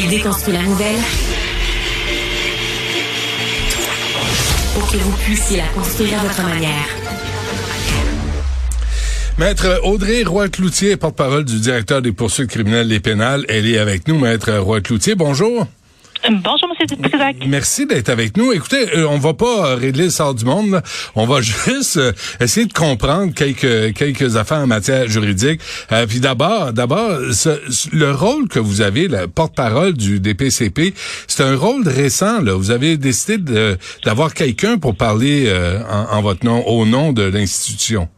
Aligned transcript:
Il 0.00 0.08
déconstruit 0.08 0.54
la 0.54 0.62
nouvelle 0.62 0.94
pour 4.72 4.92
que 4.92 4.96
vous 4.96 5.16
puissiez 5.24 5.56
la 5.56 5.66
construire 5.74 6.20
à 6.20 6.22
votre 6.22 6.42
manière. 6.44 6.86
Maître 9.38 9.80
Audrey 9.82 10.22
Roy-Cloutier, 10.22 10.96
porte-parole 10.96 11.44
du 11.44 11.58
directeur 11.58 12.00
des 12.00 12.12
poursuites 12.12 12.48
criminelles 12.48 12.92
et 12.92 13.00
pénales, 13.00 13.44
elle 13.48 13.66
est 13.66 13.78
avec 13.78 14.06
nous. 14.06 14.20
Maître 14.20 14.52
Roy-Cloutier, 14.52 15.16
bonjour. 15.16 15.66
Bonjour, 16.24 16.68
Monsieur 16.68 16.96
Trisac. 16.96 17.36
Merci 17.46 17.86
d'être 17.86 18.08
avec 18.08 18.36
nous. 18.36 18.52
Écoutez, 18.52 18.96
euh, 18.96 19.06
on 19.08 19.18
va 19.18 19.34
pas 19.34 19.76
régler 19.76 20.04
le 20.04 20.10
sort 20.10 20.34
du 20.34 20.44
monde. 20.44 20.82
On 21.14 21.26
va 21.26 21.40
juste 21.66 21.96
euh, 21.96 22.12
essayer 22.40 22.66
de 22.66 22.72
comprendre 22.72 23.32
quelques 23.32 23.94
quelques 23.94 24.36
affaires 24.36 24.58
en 24.58 24.66
matière 24.66 25.08
juridique. 25.08 25.60
Euh, 25.92 26.06
puis 26.06 26.20
d'abord, 26.20 26.72
d'abord, 26.72 27.18
le 27.92 28.10
rôle 28.12 28.48
que 28.48 28.58
vous 28.58 28.80
avez, 28.80 29.08
le 29.08 29.26
porte-parole 29.26 29.94
du 29.94 30.20
DPCP, 30.20 30.94
c'est 31.26 31.42
un 31.42 31.56
rôle 31.56 31.86
récent. 31.86 32.40
Là. 32.40 32.54
Vous 32.54 32.70
avez 32.70 32.96
décidé 32.96 33.38
d'avoir 34.04 34.34
quelqu'un 34.34 34.78
pour 34.78 34.96
parler 34.96 35.44
euh, 35.46 35.80
en 35.88 36.20
votre 36.20 36.44
nom, 36.44 36.66
au 36.66 36.84
nom 36.84 37.12
de 37.12 37.22
l'institution. 37.22 38.08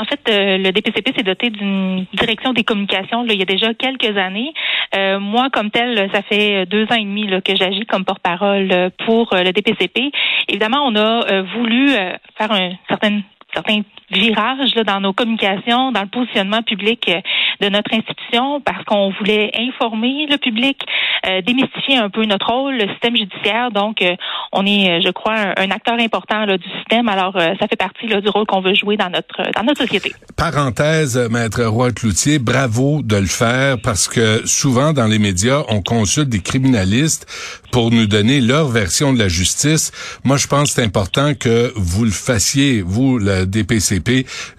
En 0.00 0.04
fait, 0.04 0.20
euh, 0.28 0.58
le 0.58 0.70
DPCP 0.70 1.12
s'est 1.16 1.24
doté 1.24 1.50
d'une 1.50 2.06
direction 2.12 2.52
des 2.52 2.62
communications 2.62 3.24
là, 3.24 3.32
il 3.32 3.38
y 3.38 3.42
a 3.42 3.46
déjà 3.46 3.74
quelques 3.74 4.16
années. 4.16 4.52
Euh, 4.96 5.18
moi, 5.18 5.48
comme 5.52 5.70
tel, 5.70 6.08
ça 6.12 6.22
fait 6.22 6.66
deux 6.66 6.84
ans 6.84 6.96
et 6.96 7.04
demi 7.04 7.26
là, 7.26 7.40
que 7.40 7.56
j'agis 7.56 7.84
comme 7.84 8.04
porte-parole 8.04 8.68
euh, 8.70 8.90
pour 9.04 9.32
euh, 9.32 9.42
le 9.42 9.52
DPCP. 9.52 10.12
Évidemment, 10.48 10.86
on 10.86 10.94
a 10.94 11.26
euh, 11.30 11.42
voulu 11.54 11.90
euh, 11.90 12.12
faire 12.36 12.52
un 12.52 12.70
certain 12.88 13.20
certains 13.54 13.80
virages 14.10 14.74
là, 14.74 14.84
dans 14.84 15.00
nos 15.00 15.12
communications, 15.12 15.92
dans 15.92 16.02
le 16.02 16.08
positionnement 16.08 16.62
public 16.62 17.08
euh, 17.08 17.20
de 17.60 17.68
notre 17.68 17.92
institution, 17.92 18.60
parce 18.60 18.84
qu'on 18.84 19.10
voulait 19.10 19.50
informer 19.58 20.26
le 20.30 20.38
public, 20.38 20.80
euh, 21.26 21.40
démystifier 21.42 21.96
un 21.96 22.10
peu 22.10 22.24
notre 22.24 22.46
rôle, 22.46 22.76
le 22.76 22.88
système 22.88 23.16
judiciaire. 23.16 23.70
Donc, 23.70 24.02
euh, 24.02 24.14
on 24.52 24.64
est, 24.66 24.90
euh, 24.90 25.00
je 25.04 25.10
crois, 25.10 25.52
un, 25.56 25.70
acteur 25.70 25.98
important 25.98 26.44
là, 26.46 26.56
du 26.56 26.68
système. 26.78 27.08
Alors, 27.08 27.36
euh, 27.36 27.54
ça 27.60 27.66
fait 27.68 27.76
partie 27.76 28.06
là, 28.06 28.20
du 28.20 28.28
rôle 28.28 28.46
qu'on 28.46 28.60
veut 28.60 28.74
jouer 28.74 28.96
dans 28.96 29.10
notre 29.10 29.52
dans 29.54 29.62
notre 29.62 29.82
société. 29.82 30.14
Parenthèse, 30.36 31.16
Maître 31.30 31.64
Roy-Cloutier, 31.64 32.38
bravo 32.38 33.02
de 33.02 33.16
le 33.16 33.26
faire 33.26 33.76
parce 33.82 34.08
que 34.08 34.46
souvent 34.46 34.92
dans 34.92 35.06
les 35.06 35.18
médias, 35.18 35.62
on 35.68 35.82
consulte 35.82 36.28
des 36.28 36.40
criminalistes 36.40 37.26
pour 37.72 37.90
nous 37.90 38.06
donner 38.06 38.40
leur 38.40 38.68
version 38.68 39.12
de 39.12 39.18
la 39.18 39.28
justice. 39.28 39.92
Moi, 40.24 40.36
je 40.36 40.46
pense 40.46 40.68
que 40.68 40.74
c'est 40.76 40.84
important 40.84 41.34
que 41.34 41.72
vous 41.76 42.04
le 42.04 42.10
fassiez, 42.10 42.82
vous, 42.82 43.18
le 43.18 43.44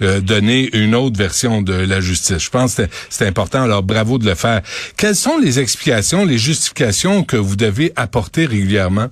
Euh, 0.01 0.19
donner 0.21 0.69
une 0.73 0.95
autre 0.95 1.17
version 1.17 1.61
de 1.61 1.73
la 1.73 1.99
justice. 2.01 2.37
Je 2.39 2.49
pense 2.49 2.75
que 2.75 2.83
c'est- 3.09 3.27
important, 3.27 3.63
alors 3.63 3.83
bravo 3.83 4.17
de 4.17 4.25
le 4.25 4.35
faire. 4.35 4.61
Quelles 4.97 5.15
sont 5.15 5.37
les 5.37 5.59
explications, 5.59 6.25
les 6.25 6.37
justifications 6.37 7.23
que 7.23 7.37
vous 7.37 7.55
devez 7.55 7.91
apporter 7.95 8.45
régulièrement? 8.45 9.07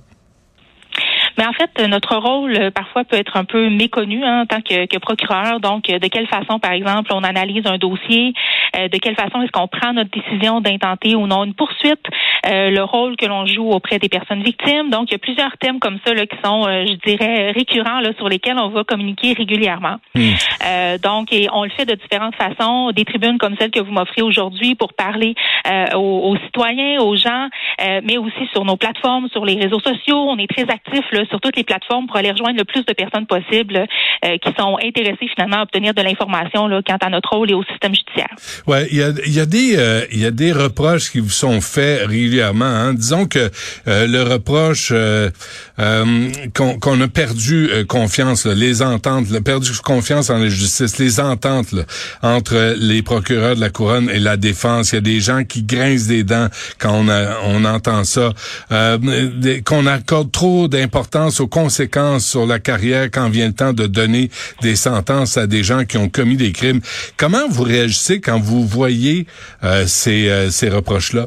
Mais 1.36 1.46
en 1.46 1.47
fait, 1.58 1.88
notre 1.88 2.16
rôle 2.16 2.56
euh, 2.56 2.70
parfois 2.70 3.04
peut 3.04 3.16
être 3.16 3.36
un 3.36 3.44
peu 3.44 3.68
méconnu 3.68 4.24
hein, 4.24 4.42
en 4.42 4.46
tant 4.46 4.60
que, 4.60 4.86
que 4.86 4.98
procureur. 4.98 5.60
Donc, 5.60 5.90
euh, 5.90 5.98
de 5.98 6.08
quelle 6.08 6.26
façon, 6.26 6.58
par 6.58 6.72
exemple, 6.72 7.10
on 7.12 7.24
analyse 7.24 7.66
un 7.66 7.78
dossier, 7.78 8.32
euh, 8.76 8.88
de 8.88 8.98
quelle 8.98 9.16
façon 9.16 9.42
est-ce 9.42 9.50
qu'on 9.50 9.68
prend 9.68 9.92
notre 9.92 10.10
décision 10.10 10.60
d'intenter 10.60 11.14
ou 11.14 11.26
non 11.26 11.44
une 11.44 11.54
poursuite, 11.54 12.06
euh, 12.46 12.70
le 12.70 12.82
rôle 12.82 13.16
que 13.16 13.26
l'on 13.26 13.46
joue 13.46 13.70
auprès 13.70 13.98
des 13.98 14.08
personnes 14.08 14.42
victimes. 14.42 14.90
Donc, 14.90 15.10
il 15.10 15.12
y 15.12 15.16
a 15.16 15.18
plusieurs 15.18 15.56
thèmes 15.58 15.80
comme 15.80 15.98
ça 16.06 16.14
là, 16.14 16.26
qui 16.26 16.36
sont, 16.44 16.66
euh, 16.66 16.86
je 16.86 16.94
dirais, 17.08 17.50
récurrents 17.50 18.00
là, 18.00 18.10
sur 18.16 18.28
lesquels 18.28 18.58
on 18.58 18.68
va 18.68 18.84
communiquer 18.84 19.32
régulièrement. 19.32 19.96
Euh, 20.16 20.98
donc, 20.98 21.32
et 21.32 21.48
on 21.52 21.64
le 21.64 21.70
fait 21.70 21.84
de 21.84 21.94
différentes 21.94 22.36
façons, 22.36 22.92
des 22.92 23.04
tribunes 23.04 23.38
comme 23.38 23.56
celle 23.58 23.70
que 23.70 23.80
vous 23.80 23.92
m'offrez 23.92 24.22
aujourd'hui 24.22 24.74
pour 24.74 24.94
parler 24.94 25.34
euh, 25.66 25.96
aux, 25.96 26.30
aux 26.30 26.36
citoyens, 26.36 27.00
aux 27.00 27.16
gens, 27.16 27.48
euh, 27.82 28.00
mais 28.04 28.18
aussi 28.18 28.46
sur 28.52 28.64
nos 28.64 28.76
plateformes, 28.76 29.28
sur 29.28 29.44
les 29.44 29.54
réseaux 29.54 29.80
sociaux. 29.80 30.18
On 30.28 30.38
est 30.38 30.46
très 30.46 30.62
actifs 30.62 31.10
là, 31.12 31.24
sur 31.26 31.40
toutes 31.48 31.56
les 31.56 31.64
plateformes 31.64 32.06
pour 32.06 32.16
aller 32.16 32.30
rejoindre 32.30 32.58
le 32.58 32.64
plus 32.64 32.84
de 32.84 32.92
personnes 32.92 33.26
possible 33.26 33.86
euh, 34.24 34.36
qui 34.38 34.50
sont 34.58 34.76
intéressées 34.84 35.28
finalement 35.34 35.58
à 35.60 35.62
obtenir 35.62 35.94
de 35.94 36.02
l'information 36.02 36.66
là, 36.68 36.80
quant 36.86 36.98
à 37.00 37.08
notre 37.08 37.30
rôle 37.34 37.50
et 37.50 37.54
au 37.54 37.64
système 37.64 37.94
judiciaire. 37.94 38.28
Ouais, 38.66 38.86
il 38.90 38.98
y 38.98 39.02
a, 39.02 39.10
y 39.26 39.40
a 39.40 39.46
des 39.46 39.76
euh, 39.78 40.04
y 40.12 40.26
a 40.26 40.30
des 40.30 40.52
reproches 40.52 41.10
qui 41.10 41.20
vous 41.20 41.30
sont 41.30 41.60
faits 41.62 42.06
régulièrement. 42.06 42.66
Hein. 42.66 42.92
Disons 42.92 43.24
que 43.26 43.50
euh, 43.88 44.06
le 44.06 44.22
reproche 44.24 44.90
euh, 44.92 45.30
euh, 45.78 46.28
qu'on 46.54 46.78
qu'on 46.78 47.00
a 47.00 47.08
perdu 47.08 47.68
euh, 47.70 47.84
confiance, 47.84 48.44
là, 48.44 48.54
les 48.54 48.82
ententes, 48.82 49.26
perdu 49.42 49.70
confiance 49.82 50.28
en 50.28 50.38
la 50.38 50.48
justice, 50.48 50.98
les 50.98 51.18
ententes 51.20 51.72
là, 51.72 51.84
entre 52.22 52.74
les 52.78 53.02
procureurs 53.02 53.56
de 53.56 53.60
la 53.60 53.70
couronne 53.70 54.10
et 54.10 54.18
la 54.18 54.36
défense. 54.36 54.92
Il 54.92 54.96
y 54.96 54.98
a 54.98 55.00
des 55.00 55.20
gens 55.20 55.44
qui 55.44 55.62
grincent 55.62 56.08
des 56.08 56.24
dents 56.24 56.48
quand 56.78 56.92
on, 56.92 57.08
a- 57.08 57.38
on 57.44 57.64
entend 57.64 58.04
ça, 58.04 58.32
des- 58.70 59.62
qu'on 59.62 59.86
accorde 59.86 60.30
trop 60.32 60.68
d'importance 60.68 61.37
aux 61.40 61.46
conséquences 61.46 62.26
sur 62.26 62.46
la 62.46 62.58
carrière 62.58 63.08
quand 63.10 63.28
vient 63.28 63.48
le 63.48 63.54
temps 63.54 63.72
de 63.72 63.86
donner 63.86 64.30
des 64.62 64.76
sentences 64.76 65.36
à 65.36 65.46
des 65.46 65.62
gens 65.62 65.84
qui 65.84 65.96
ont 65.96 66.08
commis 66.08 66.36
des 66.36 66.52
crimes. 66.52 66.80
Comment 67.16 67.48
vous 67.48 67.62
réagissez 67.62 68.20
quand 68.20 68.40
vous 68.40 68.66
voyez 68.66 69.26
euh, 69.64 69.86
ces, 69.86 70.28
euh, 70.28 70.50
ces 70.50 70.68
reproches-là? 70.68 71.26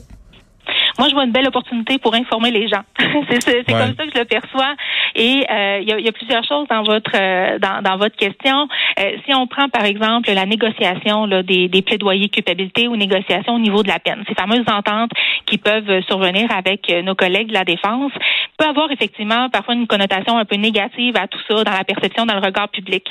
Moi, 1.02 1.10
je 1.10 1.16
vois 1.16 1.24
une 1.24 1.32
belle 1.32 1.48
opportunité 1.48 1.98
pour 1.98 2.14
informer 2.14 2.52
les 2.52 2.68
gens. 2.68 2.84
c'est 3.00 3.48
Ouais. 3.58 3.64
comme 3.66 3.96
ça 3.98 4.06
que 4.06 4.12
je 4.14 4.20
le 4.20 4.26
perçois. 4.26 4.76
Et 5.16 5.44
euh, 5.50 5.80
il 5.82 5.90
y, 5.90 5.94
a, 5.94 6.00
y 6.00 6.08
a 6.08 6.12
plusieurs 6.12 6.44
choses 6.44 6.68
dans 6.70 6.84
votre 6.84 7.10
euh, 7.16 7.58
dans, 7.58 7.82
dans 7.82 7.98
votre 7.98 8.16
question. 8.16 8.68
Euh, 9.00 9.14
si 9.26 9.34
on 9.34 9.48
prend 9.48 9.68
par 9.68 9.86
exemple 9.86 10.32
la 10.32 10.46
négociation 10.46 11.26
là, 11.26 11.42
des, 11.42 11.68
des 11.70 11.82
plaidoyers 11.82 12.30
culpabilité 12.30 12.88
ou 12.88 12.96
négociation 12.96 13.56
au 13.56 13.60
niveau 13.60 13.82
de 13.82 13.88
la 13.88 13.98
peine, 13.98 14.24
ces 14.28 14.36
fameuses 14.36 14.68
ententes 14.72 15.10
qui 15.48 15.58
peuvent 15.58 16.04
survenir 16.08 16.52
avec 16.56 16.88
nos 17.04 17.16
collègues 17.16 17.48
de 17.48 17.54
la 17.54 17.64
défense, 17.64 18.12
peut 18.58 18.68
avoir 18.68 18.92
effectivement 18.92 19.50
parfois 19.50 19.74
une 19.74 19.88
connotation 19.88 20.38
un 20.38 20.46
peu 20.46 20.56
négative 20.58 21.16
à 21.18 21.26
tout 21.28 21.40
ça 21.50 21.64
dans 21.64 21.72
la 21.72 21.84
perception, 21.84 22.28
dans 22.28 22.36
le 22.36 22.46
regard 22.46 22.70
public 22.70 23.04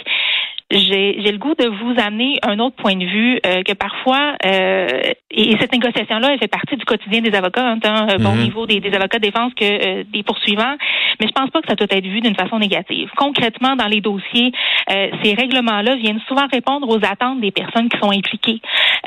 j'ai 0.70 1.20
j'ai 1.20 1.32
le 1.32 1.38
goût 1.38 1.54
de 1.54 1.66
vous 1.66 1.94
amener 2.00 2.38
un 2.42 2.58
autre 2.60 2.76
point 2.76 2.94
de 2.94 3.04
vue 3.04 3.40
euh, 3.44 3.62
que 3.62 3.72
parfois 3.72 4.34
euh, 4.46 4.86
et, 5.30 5.50
et 5.52 5.56
cette 5.58 5.72
négociation 5.72 6.18
là 6.18 6.32
elle 6.32 6.38
fait 6.38 6.48
partie 6.48 6.76
du 6.76 6.84
quotidien 6.84 7.20
des 7.20 7.34
avocats 7.34 7.66
hein, 7.66 7.78
tant 7.80 8.08
euh, 8.08 8.18
bon 8.18 8.34
Mhm. 8.34 8.42
niveau 8.42 8.66
des, 8.66 8.80
des 8.80 8.92
avocats 8.94 9.18
de 9.18 9.24
défense 9.24 9.52
que 9.54 9.64
euh, 9.64 10.04
des 10.12 10.22
poursuivants 10.22 10.76
mais 11.20 11.26
je 11.26 11.32
pense 11.32 11.50
pas 11.50 11.60
que 11.60 11.68
ça 11.68 11.74
doit 11.74 11.88
être 11.90 12.06
vu 12.06 12.20
d'une 12.20 12.36
façon 12.36 12.58
négative. 12.58 13.10
Concrètement 13.16 13.74
dans 13.76 13.88
les 13.88 14.00
dossiers 14.00 14.52
euh, 14.90 15.08
ces 15.22 15.34
règlements 15.34 15.82
là 15.82 15.96
viennent 15.96 16.20
souvent 16.28 16.46
répondre 16.52 16.88
aux 16.88 17.04
attentes 17.04 17.40
des 17.40 17.50
personnes 17.50 17.88
qui 17.88 17.98
sont 17.98 18.10
impliquées. 18.12 18.60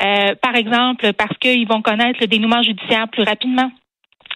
Euh, 0.04 0.34
par 0.42 0.54
exemple 0.56 1.12
parce 1.14 1.36
qu'ils 1.38 1.66
vont 1.66 1.80
connaître 1.82 2.18
le 2.20 2.26
dénouement 2.26 2.62
judiciaire 2.62 3.08
plus 3.08 3.22
rapidement 3.24 3.70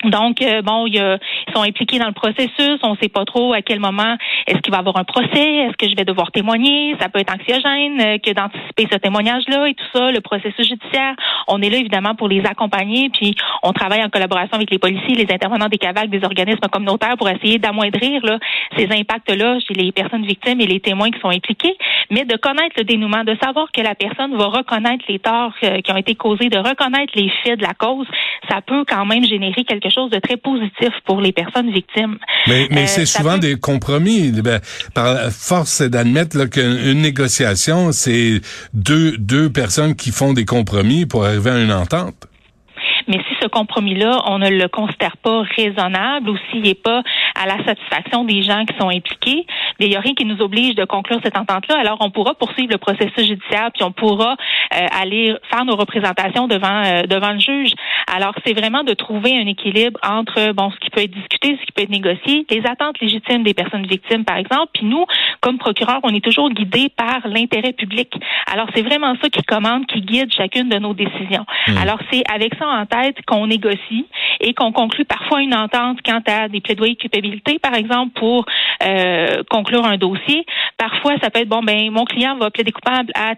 donc, 0.04 0.42
euh, 0.42 0.62
bon, 0.62 0.86
ils 0.86 1.18
sont 1.54 1.62
impliqués 1.62 1.98
dans 1.98 2.06
le 2.06 2.12
processus. 2.12 2.78
On 2.82 2.92
ne 2.92 2.96
sait 3.02 3.08
pas 3.08 3.24
trop 3.24 3.52
à 3.52 3.62
quel 3.62 3.80
moment 3.80 4.16
est-ce 4.46 4.58
qu'il 4.58 4.70
va 4.70 4.78
y 4.78 4.80
avoir 4.80 4.96
un 4.96 5.04
procès, 5.04 5.66
est-ce 5.66 5.76
que 5.76 5.88
je 5.88 5.96
vais 5.96 6.04
devoir 6.04 6.30
témoigner. 6.30 6.94
Ça 7.00 7.08
peut 7.08 7.18
être 7.18 7.34
anxiogène 7.34 8.00
euh, 8.00 8.18
que 8.18 8.32
d'anticiper 8.32 8.86
ce 8.90 8.98
témoignage-là 8.98 9.68
et 9.68 9.74
tout 9.74 9.84
ça, 9.92 10.10
le 10.10 10.20
processus 10.20 10.68
judiciaire. 10.68 11.14
On 11.48 11.60
est 11.60 11.70
là 11.70 11.78
évidemment 11.78 12.14
pour 12.14 12.28
les 12.28 12.44
accompagner, 12.46 13.10
puis 13.10 13.34
on 13.62 13.72
travaille 13.72 14.02
en 14.04 14.08
collaboration 14.08 14.54
avec 14.54 14.70
les 14.70 14.78
policiers, 14.78 15.16
les 15.16 15.32
intervenants 15.32 15.68
des 15.68 15.78
CAVAC, 15.78 16.10
des 16.10 16.24
organismes 16.24 16.68
communautaires 16.70 17.16
pour 17.16 17.28
essayer 17.28 17.58
d'amoindrir 17.58 18.22
ces 18.76 18.88
impacts-là 18.90 19.58
chez 19.60 19.74
les 19.74 19.90
personnes 19.92 20.24
victimes 20.24 20.60
et 20.60 20.66
les 20.66 20.80
témoins 20.80 21.10
qui 21.10 21.20
sont 21.20 21.30
impliqués, 21.30 21.76
mais 22.10 22.24
de 22.24 22.36
connaître 22.36 22.74
le 22.78 22.84
dénouement, 22.84 23.24
de 23.24 23.36
savoir 23.42 23.70
que 23.72 23.80
la 23.80 23.94
personne 23.94 24.36
va 24.36 24.46
reconnaître 24.46 25.04
les 25.08 25.18
torts 25.18 25.52
euh, 25.64 25.80
qui 25.80 25.90
ont 25.92 25.96
été 25.96 26.14
causés, 26.14 26.48
de 26.48 26.58
reconnaître 26.58 27.12
les 27.14 27.30
faits 27.42 27.58
de 27.58 27.64
la 27.64 27.74
cause, 27.74 28.06
ça 28.48 28.60
peut 28.60 28.84
quand 28.86 29.04
même 29.04 29.24
générer 29.24 29.64
quelque 29.64 29.87
chose 29.90 30.10
de 30.10 30.18
très 30.18 30.36
positif 30.36 30.90
pour 31.04 31.20
les 31.20 31.32
personnes 31.32 31.70
victimes. 31.72 32.18
Mais, 32.46 32.68
mais 32.70 32.82
Euh, 32.84 32.86
c'est 32.86 33.06
souvent 33.06 33.34
peut- 33.34 33.40
des 33.40 33.56
compromis. 33.56 34.30
Ben, 34.32 34.60
par 34.94 35.30
force 35.32 35.82
d'admettre 35.82 36.44
qu'une 36.46 37.00
négociation, 37.02 37.92
c'est 37.92 38.40
deux, 38.74 39.16
deux 39.18 39.50
personnes 39.50 39.94
qui 39.96 40.10
font 40.12 40.32
des 40.32 40.44
compromis 40.44 41.06
pour 41.06 41.24
arriver 41.24 41.50
à 41.50 41.58
une 41.58 41.72
entente. 41.72 42.27
Mais 43.08 43.18
si 43.26 43.34
ce 43.40 43.48
compromis-là, 43.48 44.20
on 44.26 44.38
ne 44.38 44.50
le 44.50 44.68
considère 44.68 45.16
pas 45.16 45.42
raisonnable 45.56 46.28
ou 46.28 46.36
s'il 46.50 46.60
n'est 46.60 46.74
pas 46.74 47.02
à 47.34 47.46
la 47.46 47.56
satisfaction 47.64 48.24
des 48.24 48.42
gens 48.42 48.64
qui 48.66 48.76
sont 48.78 48.90
impliqués, 48.90 49.46
il 49.80 49.88
n'y 49.88 49.96
a 49.96 50.00
rien 50.00 50.14
qui 50.14 50.26
nous 50.26 50.40
oblige 50.42 50.74
de 50.74 50.84
conclure 50.84 51.18
cette 51.24 51.36
entente-là. 51.36 51.78
Alors, 51.78 51.96
on 52.00 52.10
pourra 52.10 52.34
poursuivre 52.34 52.72
le 52.72 52.78
processus 52.78 53.26
judiciaire, 53.26 53.70
puis 53.72 53.82
on 53.82 53.92
pourra 53.92 54.36
euh, 54.74 54.86
aller 55.00 55.34
faire 55.50 55.64
nos 55.64 55.74
représentations 55.74 56.48
devant 56.48 56.82
euh, 56.84 57.02
devant 57.04 57.32
le 57.32 57.40
juge. 57.40 57.72
Alors, 58.14 58.34
c'est 58.44 58.52
vraiment 58.52 58.84
de 58.84 58.92
trouver 58.92 59.38
un 59.38 59.46
équilibre 59.46 59.98
entre 60.06 60.52
bon 60.52 60.70
ce 60.70 60.76
qui 60.76 60.90
peut 60.90 61.00
être 61.00 61.14
discuté, 61.14 61.58
ce 61.60 61.66
qui 61.66 61.72
peut 61.72 61.82
être 61.82 61.90
négocié, 61.90 62.46
les 62.50 62.66
attentes 62.66 63.00
légitimes 63.00 63.42
des 63.42 63.54
personnes 63.54 63.86
victimes, 63.86 64.24
par 64.24 64.36
exemple. 64.36 64.68
Puis 64.74 64.84
nous, 64.84 65.06
comme 65.40 65.56
procureur, 65.56 66.00
on 66.02 66.14
est 66.14 66.24
toujours 66.24 66.50
guidés 66.50 66.90
par 66.94 67.26
l'intérêt 67.26 67.72
public. 67.72 68.12
Alors, 68.52 68.66
c'est 68.74 68.82
vraiment 68.82 69.14
ça 69.22 69.30
qui 69.30 69.42
commande, 69.44 69.86
qui 69.86 70.02
guide 70.02 70.30
chacune 70.32 70.68
de 70.68 70.78
nos 70.78 70.92
décisions. 70.92 71.46
Mmh. 71.68 71.78
Alors, 71.78 71.98
c'est 72.10 72.22
avec 72.30 72.54
ça 72.58 72.66
en 72.66 72.84
tête 72.84 72.97
qu'on 73.26 73.46
négocie 73.46 74.06
et 74.40 74.54
qu'on 74.54 74.72
conclut 74.72 75.04
parfois 75.04 75.42
une 75.42 75.54
entente 75.54 75.98
quant 76.04 76.22
à 76.26 76.48
des 76.48 76.60
plaidoyers 76.60 76.94
de 76.94 76.98
culpabilité, 76.98 77.58
par 77.58 77.74
exemple, 77.74 78.12
pour 78.18 78.46
euh, 78.84 79.42
conclure 79.50 79.84
un 79.84 79.96
dossier. 79.96 80.44
Parfois, 80.76 81.14
ça 81.22 81.30
peut 81.30 81.40
être 81.40 81.48
bon, 81.48 81.62
ben 81.62 81.90
mon 81.90 82.04
client 82.04 82.36
va 82.36 82.50
plaider 82.50 82.72
coupable 82.72 83.10
à 83.14 83.34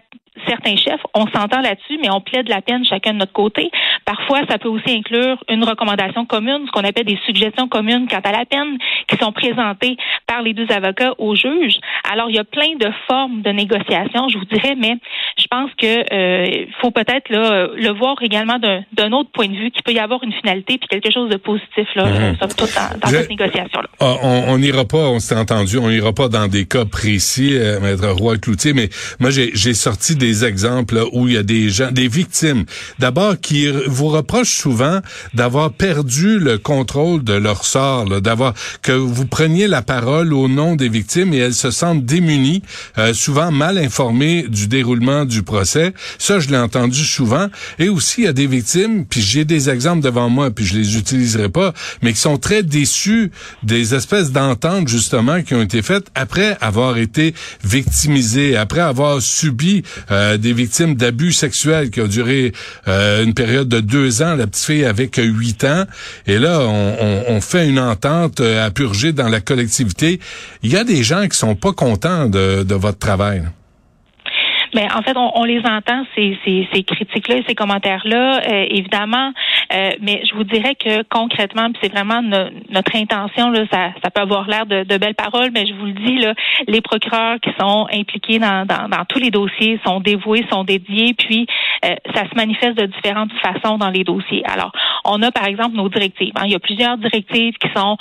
certains 0.47 0.75
chefs, 0.77 1.01
on 1.13 1.27
s'entend 1.27 1.61
là-dessus, 1.61 1.99
mais 2.01 2.09
on 2.09 2.21
plaide 2.21 2.47
la 2.47 2.61
peine 2.61 2.85
chacun 2.85 3.13
de 3.13 3.17
notre 3.19 3.33
côté. 3.33 3.69
Parfois, 4.05 4.39
ça 4.49 4.57
peut 4.57 4.69
aussi 4.69 4.89
inclure 4.89 5.43
une 5.49 5.63
recommandation 5.63 6.25
commune, 6.25 6.65
ce 6.65 6.71
qu'on 6.71 6.87
appelle 6.87 7.05
des 7.05 7.19
suggestions 7.25 7.67
communes 7.67 8.07
quant 8.07 8.21
à 8.23 8.31
la 8.31 8.45
peine, 8.45 8.77
qui 9.07 9.17
sont 9.17 9.31
présentées 9.31 9.97
par 10.27 10.41
les 10.41 10.53
deux 10.53 10.71
avocats 10.71 11.13
au 11.17 11.35
juge. 11.35 11.75
Alors, 12.11 12.29
il 12.29 12.35
y 12.35 12.39
a 12.39 12.43
plein 12.43 12.75
de 12.79 12.89
formes 13.07 13.41
de 13.41 13.51
négociation, 13.51 14.29
je 14.29 14.37
vous 14.37 14.45
dirais, 14.45 14.75
mais 14.77 14.95
pense 15.51 15.69
que 15.77 16.13
euh, 16.13 16.65
faut 16.81 16.91
peut-être 16.91 17.29
le 17.29 17.99
voir 17.99 18.15
également 18.21 18.57
d'un 18.57 19.11
autre 19.11 19.29
point 19.31 19.47
de 19.47 19.55
vue, 19.55 19.69
qu'il 19.71 19.83
peut 19.83 19.91
y 19.91 19.99
avoir 19.99 20.23
une 20.23 20.33
finalité 20.33 20.77
puis 20.77 20.87
quelque 20.89 21.11
chose 21.11 21.29
de 21.29 21.37
positif 21.37 21.87
là, 21.95 22.05
mmh. 22.05 22.37
tout 22.57 22.65
dans, 22.65 22.99
dans 22.99 23.07
cette 23.09 23.29
négociation-là. 23.29 23.89
Ah, 23.99 24.15
on 24.23 24.57
n'ira 24.57 24.85
pas, 24.85 25.09
on 25.09 25.19
s'est 25.19 25.35
entendu, 25.35 25.77
on 25.77 25.89
n'ira 25.89 26.13
pas 26.13 26.29
dans 26.29 26.47
des 26.47 26.65
cas 26.65 26.85
précis, 26.85 27.51
euh, 27.53 27.79
Maître 27.79 28.07
Roy-Cloutier, 28.07 28.73
mais 28.73 28.89
moi, 29.19 29.29
j'ai 29.29 29.73
sorti 29.73 30.15
des 30.15 30.45
exemples 30.45 31.03
où 31.11 31.27
il 31.27 31.33
y 31.33 31.37
a 31.37 31.43
des 31.43 31.69
gens, 31.69 31.91
des 31.91 32.07
victimes, 32.07 32.65
d'abord 32.99 33.39
qui 33.39 33.67
vous 33.87 34.07
reprochent 34.07 34.55
souvent 34.55 34.99
d'avoir 35.33 35.71
perdu 35.71 36.39
le 36.39 36.57
contrôle 36.57 37.23
de 37.23 37.33
leur 37.33 37.65
sort, 37.65 38.05
d'avoir 38.21 38.53
que 38.81 38.91
vous 38.91 39.27
preniez 39.27 39.67
la 39.67 39.81
parole 39.81 40.33
au 40.33 40.47
nom 40.47 40.75
des 40.75 40.89
victimes 40.89 41.33
et 41.33 41.37
elles 41.37 41.53
se 41.53 41.71
sentent 41.71 42.05
démunies, 42.05 42.61
euh, 42.97 43.13
souvent 43.13 43.51
mal 43.51 43.77
informées 43.77 44.45
du 44.47 44.67
déroulement 44.67 45.25
du 45.25 45.40
procès. 45.41 45.93
Ça, 46.17 46.39
je 46.39 46.49
l'ai 46.49 46.57
entendu 46.57 47.03
souvent. 47.03 47.47
Et 47.79 47.89
aussi, 47.89 48.21
il 48.21 48.25
y 48.25 48.27
a 48.27 48.33
des 48.33 48.47
victimes, 48.47 49.05
puis 49.05 49.21
j'ai 49.21 49.45
des 49.45 49.69
exemples 49.69 50.01
devant 50.01 50.29
moi, 50.29 50.51
puis 50.51 50.65
je 50.65 50.75
les 50.77 50.97
utiliserai 50.97 51.49
pas, 51.49 51.73
mais 52.01 52.13
qui 52.13 52.19
sont 52.19 52.37
très 52.37 52.63
déçus 52.63 53.31
des 53.63 53.93
espèces 53.95 54.31
d'ententes 54.31 54.87
justement 54.87 55.41
qui 55.41 55.53
ont 55.55 55.61
été 55.61 55.81
faites 55.81 56.07
après 56.15 56.57
avoir 56.61 56.97
été 56.97 57.33
victimisées, 57.63 58.57
après 58.57 58.81
avoir 58.81 59.21
subi 59.21 59.83
euh, 60.11 60.37
des 60.37 60.53
victimes 60.53 60.95
d'abus 60.95 61.33
sexuels 61.33 61.89
qui 61.89 62.01
ont 62.01 62.07
duré 62.07 62.53
euh, 62.87 63.23
une 63.23 63.33
période 63.33 63.69
de 63.69 63.79
deux 63.79 64.21
ans. 64.21 64.35
La 64.35 64.47
petite 64.47 64.65
fille 64.65 64.85
que 65.11 65.21
huit 65.21 65.63
ans. 65.63 65.85
Et 66.27 66.37
là, 66.37 66.61
on, 66.61 67.23
on, 67.27 67.41
fait 67.41 67.67
une 67.67 67.79
entente 67.79 68.39
euh, 68.39 68.65
à 68.65 68.71
purger 68.71 69.13
dans 69.13 69.29
la 69.29 69.41
collectivité. 69.41 70.19
Il 70.63 70.71
y 70.71 70.77
a 70.77 70.83
des 70.83 71.03
gens 71.03 71.27
qui 71.27 71.37
sont 71.37 71.55
pas 71.55 71.73
contents 71.73 72.27
de, 72.27 72.63
de 72.63 72.75
votre 72.75 72.99
travail. 72.99 73.43
Mais 74.73 74.87
en 74.93 75.01
fait, 75.01 75.17
on, 75.17 75.31
on 75.37 75.43
les 75.43 75.59
entend 75.65 76.03
ces, 76.15 76.37
ces, 76.45 76.67
ces 76.73 76.83
critiques-là 76.83 77.37
et 77.37 77.43
ces 77.47 77.55
commentaires-là, 77.55 78.41
euh, 78.47 78.65
évidemment. 78.69 79.33
Euh, 79.73 79.91
mais 80.01 80.21
je 80.29 80.35
vous 80.35 80.43
dirais 80.43 80.75
que 80.75 81.03
concrètement, 81.03 81.69
c'est 81.81 81.91
vraiment 81.91 82.21
notre 82.21 82.95
intention. 82.95 83.49
Là, 83.49 83.65
ça, 83.71 83.91
ça 84.03 84.09
peut 84.09 84.21
avoir 84.21 84.47
l'air 84.47 84.65
de, 84.65 84.83
de, 84.83 84.97
belles 84.97 85.15
paroles, 85.15 85.51
mais 85.53 85.65
je 85.65 85.73
vous 85.73 85.85
le 85.85 85.93
dis, 85.93 86.17
là, 86.17 86.33
les 86.67 86.81
procureurs 86.81 87.39
qui 87.39 87.51
sont 87.59 87.87
impliqués 87.91 88.39
dans, 88.39 88.65
dans, 88.65 88.89
dans 88.89 89.05
tous 89.05 89.19
les 89.19 89.31
dossiers 89.31 89.79
sont 89.85 89.99
dévoués, 89.99 90.45
sont 90.51 90.63
dédiés, 90.63 91.13
puis 91.13 91.47
euh, 91.85 91.95
ça 92.13 92.23
se 92.29 92.35
manifeste 92.35 92.77
de 92.77 92.85
différentes 92.85 93.31
façons 93.41 93.77
dans 93.77 93.89
les 93.89 94.03
dossiers. 94.03 94.43
Alors, 94.45 94.71
on 95.05 95.21
a 95.21 95.31
par 95.31 95.45
exemple 95.45 95.75
nos 95.75 95.89
directives. 95.89 96.33
Hein. 96.35 96.43
Il 96.45 96.51
y 96.51 96.55
a 96.55 96.59
plusieurs 96.59 96.97
directives 96.97 97.53
qui 97.55 97.69
sont 97.75 97.97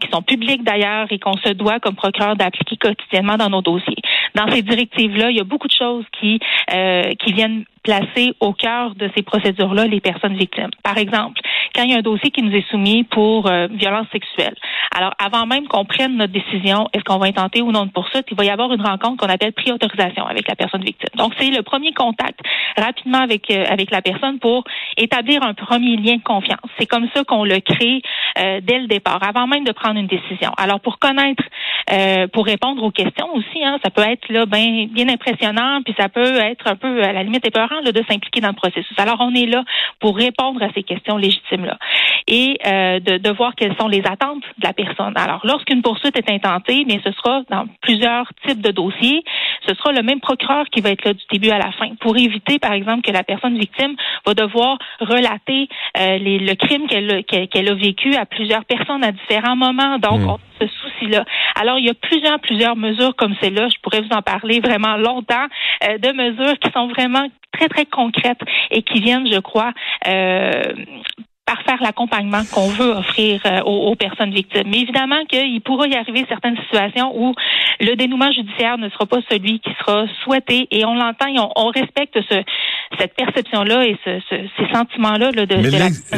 qui 0.00 0.08
sont 0.12 0.22
publiques 0.22 0.62
d'ailleurs 0.62 1.06
et 1.10 1.18
qu'on 1.18 1.36
se 1.38 1.48
doit 1.52 1.80
comme 1.80 1.96
procureur 1.96 2.36
d'appliquer 2.36 2.76
quotidiennement 2.76 3.36
dans 3.36 3.50
nos 3.50 3.62
dossiers. 3.62 3.96
Dans 4.34 4.50
ces 4.50 4.62
directives-là, 4.62 5.30
il 5.30 5.36
y 5.36 5.40
a 5.40 5.44
beaucoup 5.44 5.68
de 5.68 5.74
choses 5.76 6.04
qui, 6.20 6.38
euh, 6.72 7.14
qui 7.14 7.32
viennent 7.32 7.64
placer 7.86 8.34
au 8.40 8.52
cœur 8.52 8.96
de 8.96 9.08
ces 9.16 9.22
procédures-là 9.22 9.86
les 9.86 10.00
personnes 10.00 10.36
victimes. 10.36 10.70
Par 10.82 10.98
exemple, 10.98 11.40
quand 11.72 11.84
il 11.84 11.92
y 11.92 11.94
a 11.94 11.98
un 11.98 12.02
dossier 12.02 12.30
qui 12.32 12.42
nous 12.42 12.52
est 12.52 12.68
soumis 12.68 13.04
pour 13.04 13.46
euh, 13.46 13.68
violence 13.70 14.08
sexuelle, 14.10 14.56
alors 14.96 15.12
avant 15.24 15.46
même 15.46 15.68
qu'on 15.68 15.84
prenne 15.84 16.16
notre 16.16 16.32
décision, 16.32 16.88
est-ce 16.92 17.04
qu'on 17.04 17.18
va 17.18 17.26
intenter 17.26 17.62
ou 17.62 17.70
non 17.70 17.86
de 17.86 17.92
poursuite, 17.92 18.26
il 18.28 18.36
va 18.36 18.44
y 18.44 18.50
avoir 18.50 18.72
une 18.72 18.82
rencontre 18.82 19.18
qu'on 19.18 19.32
appelle 19.32 19.52
pré-autorisation 19.52 20.26
avec 20.26 20.48
la 20.48 20.56
personne 20.56 20.82
victime. 20.82 21.10
Donc 21.14 21.32
c'est 21.38 21.50
le 21.50 21.62
premier 21.62 21.92
contact 21.92 22.40
rapidement 22.76 23.18
avec 23.18 23.50
euh, 23.52 23.64
avec 23.68 23.92
la 23.92 24.02
personne 24.02 24.40
pour 24.40 24.64
établir 24.96 25.44
un 25.44 25.54
premier 25.54 25.96
lien 25.96 26.16
de 26.16 26.22
confiance. 26.22 26.68
C'est 26.78 26.86
comme 26.86 27.06
ça 27.14 27.22
qu'on 27.22 27.44
le 27.44 27.60
crée 27.60 28.02
euh, 28.38 28.60
dès 28.62 28.78
le 28.78 28.86
départ, 28.86 29.22
avant 29.22 29.46
même 29.46 29.64
de 29.64 29.72
prendre 29.72 29.98
une 29.98 30.06
décision. 30.06 30.52
Alors 30.56 30.80
pour 30.80 30.98
connaître, 30.98 31.42
pour 32.32 32.46
répondre 32.46 32.82
aux 32.82 32.90
questions 32.90 33.32
aussi, 33.34 33.64
hein, 33.64 33.78
ça 33.84 33.90
peut 33.90 34.02
être 34.02 34.28
là 34.28 34.44
bien 34.46 34.86
bien 34.90 35.08
impressionnant, 35.08 35.80
puis 35.84 35.94
ça 35.98 36.08
peut 36.08 36.36
être 36.36 36.66
un 36.66 36.76
peu 36.76 37.02
à 37.02 37.12
la 37.12 37.22
limite 37.22 37.46
épeurant 37.46 37.80
de 37.82 38.02
s'impliquer 38.08 38.40
dans 38.40 38.48
le 38.48 38.54
processus. 38.54 38.98
Alors, 38.98 39.18
on 39.20 39.34
est 39.34 39.46
là 39.46 39.64
pour 40.00 40.16
répondre 40.16 40.62
à 40.62 40.72
ces 40.74 40.82
questions 40.82 41.16
légitimes-là 41.16 41.78
et 42.26 42.58
euh, 42.66 42.98
de, 42.98 43.18
de, 43.18 43.30
voir 43.30 43.54
quelles 43.54 43.76
sont 43.76 43.88
les 43.88 44.02
attentes 44.04 44.42
de 44.58 44.66
la 44.66 44.72
personne. 44.72 45.12
Alors, 45.16 45.40
lorsqu'une 45.44 45.82
poursuite 45.82 46.16
est 46.16 46.30
intentée, 46.30 46.84
mais 46.86 47.00
ce 47.04 47.12
sera 47.12 47.42
dans 47.50 47.66
plusieurs 47.82 48.28
types 48.46 48.60
de 48.60 48.72
dossiers, 48.72 49.22
ce 49.66 49.74
sera 49.74 49.92
le 49.92 50.02
même 50.02 50.20
procureur 50.20 50.66
qui 50.70 50.80
va 50.80 50.90
être 50.90 51.04
là 51.04 51.12
du 51.12 51.22
début 51.30 51.50
à 51.50 51.58
la 51.58 51.70
fin 51.72 51.94
pour 52.00 52.16
éviter, 52.16 52.58
par 52.58 52.72
exemple, 52.72 53.02
que 53.02 53.12
la 53.12 53.22
personne 53.22 53.58
victime 53.58 53.94
va 54.24 54.34
devoir 54.34 54.78
relater 55.00 55.68
euh, 55.98 56.18
le 56.20 56.54
crime 56.54 56.86
qu'elle 56.88 57.68
a 57.68 57.74
vécu 57.74 58.16
plusieurs 58.26 58.64
personnes 58.64 59.04
à 59.04 59.12
différents 59.12 59.56
moments. 59.56 59.98
Donc, 59.98 60.20
hmm. 60.20 60.28
on 60.30 60.38
ce 60.60 60.66
souci-là. 60.66 61.24
Alors, 61.54 61.78
il 61.78 61.86
y 61.86 61.90
a 61.90 61.94
plusieurs, 61.94 62.40
plusieurs 62.40 62.76
mesures 62.76 63.14
comme 63.16 63.34
celle-là. 63.40 63.68
Je 63.68 63.78
pourrais 63.82 64.00
vous 64.00 64.14
en 64.16 64.22
parler 64.22 64.60
vraiment 64.60 64.96
longtemps 64.96 65.46
euh, 65.84 65.98
de 65.98 66.12
mesures 66.12 66.58
qui 66.58 66.70
sont 66.70 66.88
vraiment 66.88 67.26
très, 67.52 67.68
très 67.68 67.86
concrètes 67.86 68.40
et 68.70 68.82
qui 68.82 69.00
viennent, 69.00 69.30
je 69.30 69.38
crois, 69.40 69.72
euh, 70.06 70.62
par 71.46 71.62
faire 71.62 71.80
l'accompagnement 71.80 72.42
qu'on 72.52 72.68
veut 72.68 72.90
offrir 72.90 73.40
euh, 73.46 73.60
aux, 73.60 73.94
personnes 73.94 74.32
victimes. 74.32 74.64
Mais 74.66 74.80
évidemment 74.80 75.24
qu'il 75.26 75.60
pourra 75.60 75.86
y 75.86 75.94
arriver 75.94 76.26
certaines 76.28 76.56
situations 76.56 77.12
où 77.16 77.34
le 77.78 77.94
dénouement 77.94 78.32
judiciaire 78.32 78.78
ne 78.78 78.88
sera 78.88 79.06
pas 79.06 79.18
celui 79.30 79.60
qui 79.60 79.70
sera 79.78 80.06
souhaité 80.24 80.66
et 80.72 80.84
on 80.84 80.94
l'entend 80.94 81.28
et 81.28 81.38
on, 81.38 81.68
respecte 81.68 82.18
ce, 82.28 82.42
cette 82.98 83.14
perception-là 83.14 83.86
et 83.86 83.96
ce, 84.04 84.18
ces 84.28 84.72
sentiments-là 84.72 85.30
là, 85.30 85.46
de, 85.46 85.56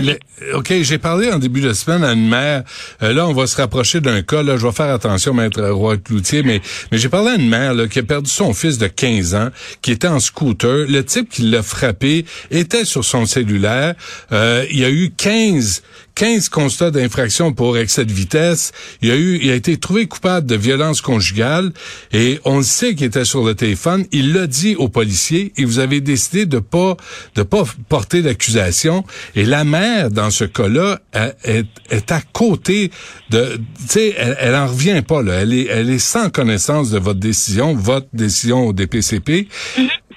Mais 0.00 0.18
OK, 0.54 0.72
j'ai 0.80 0.98
parlé 0.98 1.30
en 1.30 1.38
début 1.38 1.60
de 1.60 1.74
semaine 1.74 2.04
à 2.04 2.12
une 2.12 2.28
mère. 2.28 2.62
Euh, 3.02 3.12
là, 3.12 3.26
on 3.26 3.34
va 3.34 3.46
se 3.46 3.56
rapprocher 3.60 4.00
d'un 4.00 4.22
cas. 4.22 4.42
Là, 4.42 4.56
je 4.56 4.66
vais 4.66 4.72
faire 4.72 4.92
attention, 4.92 5.34
maître 5.34 5.62
Roy-Cloutier, 5.62 6.42
mais, 6.42 6.62
mais 6.90 6.96
j'ai 6.96 7.10
parlé 7.10 7.32
à 7.32 7.34
une 7.34 7.48
mère 7.48 7.74
là, 7.74 7.86
qui 7.86 7.98
a 7.98 8.02
perdu 8.02 8.30
son 8.30 8.54
fils 8.54 8.78
de 8.78 8.86
15 8.86 9.34
ans, 9.34 9.48
qui 9.82 9.92
était 9.92 10.08
en 10.08 10.20
scooter. 10.20 10.86
Le 10.88 11.04
type 11.04 11.28
qui 11.28 11.42
l'a 11.42 11.62
frappé 11.62 12.24
était 12.50 12.86
sur 12.86 13.04
son 13.04 13.26
cellulaire. 13.26 13.94
Euh, 14.32 14.64
il 14.70 14.78
y 14.78 14.84
a 14.84 14.90
eu 14.90 15.10
15, 15.18 15.82
15 16.18 16.48
constats 16.48 16.90
d'infraction 16.90 17.52
pour 17.52 17.78
excès 17.78 18.04
de 18.04 18.12
vitesse. 18.12 18.72
Il 19.02 19.12
a 19.12 19.16
eu, 19.16 19.38
il 19.40 19.52
a 19.52 19.54
été 19.54 19.76
trouvé 19.76 20.08
coupable 20.08 20.48
de 20.48 20.56
violence 20.56 21.00
conjugale 21.00 21.70
et 22.12 22.40
on 22.44 22.56
le 22.56 22.64
sait 22.64 22.96
qu'il 22.96 23.06
était 23.06 23.24
sur 23.24 23.44
le 23.44 23.54
téléphone. 23.54 24.04
Il 24.10 24.32
l'a 24.32 24.48
dit 24.48 24.74
aux 24.74 24.88
policiers 24.88 25.52
et 25.56 25.64
vous 25.64 25.78
avez 25.78 26.00
décidé 26.00 26.44
de 26.44 26.58
pas, 26.58 26.96
de 27.36 27.44
pas 27.44 27.62
porter 27.88 28.22
d'accusation. 28.22 29.04
Et 29.36 29.44
la 29.44 29.62
mère, 29.62 30.10
dans 30.10 30.30
ce 30.30 30.42
cas-là, 30.42 30.98
est, 31.44 31.66
est, 31.88 32.10
à 32.10 32.20
côté 32.20 32.90
de, 33.30 33.60
tu 33.76 33.86
sais, 33.86 34.14
elle, 34.18 34.36
elle 34.40 34.56
en 34.56 34.66
revient 34.66 35.02
pas, 35.06 35.22
là. 35.22 35.34
Elle 35.34 35.52
est, 35.52 35.66
elle 35.66 35.88
est 35.88 36.00
sans 36.00 36.30
connaissance 36.30 36.90
de 36.90 36.98
votre 36.98 37.20
décision, 37.20 37.76
votre 37.76 38.08
décision 38.12 38.66
au 38.66 38.72
DPCP. 38.72 39.46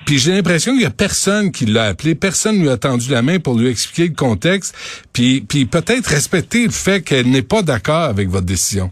Puis 0.05 0.17
j'ai 0.17 0.31
l'impression 0.31 0.73
qu'il 0.73 0.81
y 0.81 0.85
a 0.85 0.89
personne 0.89 1.51
qui 1.51 1.65
l'a 1.65 1.85
appelé, 1.85 2.15
personne 2.15 2.59
lui 2.59 2.69
a 2.69 2.77
tendu 2.77 3.09
la 3.11 3.21
main 3.21 3.39
pour 3.39 3.57
lui 3.57 3.69
expliquer 3.69 4.07
le 4.09 4.15
contexte, 4.15 4.75
puis, 5.13 5.41
puis 5.41 5.65
peut-être 5.65 6.07
respecter 6.07 6.65
le 6.65 6.71
fait 6.71 7.01
qu'elle 7.01 7.29
n'est 7.29 7.41
pas 7.41 7.61
d'accord 7.61 8.03
avec 8.03 8.29
votre 8.29 8.45
décision. 8.45 8.91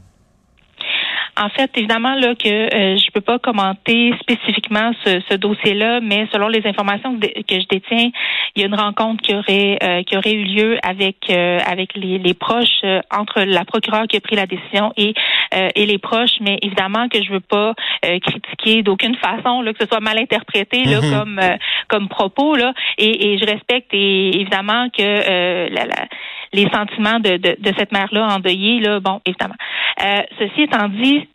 En 1.40 1.50
fait, 1.50 1.72
évidemment 1.76 2.16
là 2.16 2.36
que 2.36 2.48
euh, 2.48 2.98
je 2.98 3.12
peux 3.12 3.22
pas 3.22 3.40
commenter 3.40 4.14
spécifiquement 4.20 4.92
ce, 5.06 5.22
ce 5.30 5.36
dossier-là, 5.36 6.02
mais 6.02 6.28
selon 6.34 6.50
les 6.50 6.66
informations 6.68 7.18
que, 7.18 7.28
que, 7.28 7.62
je 7.62 7.68
détiens, 7.68 8.10
il 8.56 8.62
y 8.62 8.64
a 8.64 8.68
une 8.68 8.76
rencontre 8.76 9.24
qui 9.24 9.34
aurait 9.34 9.78
euh, 9.82 10.04
qui 10.04 10.18
aurait 10.18 10.34
eu 10.34 10.44
lieu 10.44 10.78
avec 10.84 11.30
euh, 11.30 11.60
avec 11.66 11.96
les, 11.96 12.18
les 12.18 12.34
proches 12.34 12.84
entre 13.12 13.42
la 13.42 13.64
procureure 13.64 14.06
qui 14.08 14.18
a 14.18 14.22
pris 14.22 14.36
la 14.36 14.46
décision 14.46 14.92
et 14.98 15.14
et 15.52 15.88
les 15.88 15.98
proches, 15.98 16.38
mais 16.42 16.60
évidemment 16.62 17.10
que 17.10 17.24
je 17.24 17.32
veux 17.32 17.40
pas 17.40 17.74
critiquer 18.04 18.84
d'aucune 18.84 19.16
façon 19.16 19.64
là 19.64 19.74
que 19.74 19.80
ce 19.82 19.88
soit 19.88 20.00
mal 20.00 20.20
interprété 20.20 20.84
là 20.84 21.00
mm-hmm. 21.00 21.18
comme 21.18 21.42
comme 21.88 22.08
propos 22.08 22.56
là, 22.56 22.74
et, 23.00 23.34
et 23.34 23.38
je 23.40 23.46
respecte 23.46 23.92
et, 23.94 24.42
évidemment 24.42 24.90
que 24.96 25.74
la, 25.74 25.86
la 25.86 26.08
les 26.54 26.70
sentiments 26.70 27.20
de, 27.20 27.38
de, 27.38 27.56
de 27.60 27.74
cette 27.78 27.92
mère-là 27.92 28.28
endeuillée, 28.36 28.80
là, 28.80 29.00
bon, 29.00 29.22
évidemment. 29.26 29.56
Euh, 30.04 30.22
ceci 30.40 30.64
étant 30.64 30.88
dit, 30.90 31.28